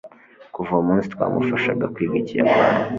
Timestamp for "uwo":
0.73-0.83